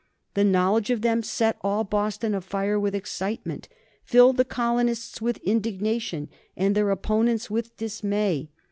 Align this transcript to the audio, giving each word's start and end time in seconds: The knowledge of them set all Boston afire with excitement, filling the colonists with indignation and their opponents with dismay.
The 0.33 0.43
knowledge 0.43 0.89
of 0.89 1.03
them 1.03 1.21
set 1.21 1.57
all 1.61 1.83
Boston 1.83 2.33
afire 2.33 2.79
with 2.79 2.95
excitement, 2.95 3.69
filling 4.03 4.37
the 4.37 4.43
colonists 4.43 5.21
with 5.21 5.37
indignation 5.43 6.27
and 6.57 6.73
their 6.73 6.89
opponents 6.89 7.51
with 7.51 7.77
dismay. 7.77 8.49